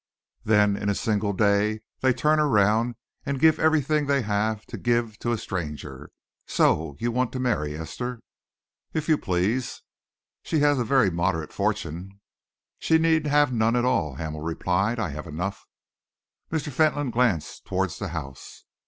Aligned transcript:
Then, 0.43 0.75
in 0.77 0.89
a 0.89 0.95
single 0.95 1.31
day, 1.31 1.81
they 1.99 2.11
turn 2.11 2.39
around 2.39 2.95
and 3.23 3.39
give 3.39 3.59
everything 3.59 4.07
they 4.07 4.23
have 4.23 4.65
to 4.65 4.77
give 4.79 5.19
to 5.19 5.31
a 5.31 5.37
stranger. 5.37 6.09
So 6.47 6.97
you 6.99 7.11
want 7.11 7.31
to 7.33 7.39
marry 7.39 7.75
Esther?" 7.75 8.19
"If 8.95 9.07
you 9.07 9.19
please." 9.19 9.83
"She 10.41 10.61
has 10.61 10.79
a 10.79 10.83
very 10.83 11.11
moderate 11.11 11.53
fortune." 11.53 12.19
"She 12.79 12.97
need 12.97 13.27
have 13.27 13.53
none 13.53 13.75
at 13.75 13.85
all," 13.85 14.15
Hamel 14.15 14.41
replied; 14.41 14.97
"I 14.99 15.09
have 15.09 15.27
enough." 15.27 15.67
Mr. 16.51 16.71
Fentolin 16.71 17.11
glanced 17.11 17.65
towards 17.65 17.99
the 17.99 18.07
house. 18.07 18.63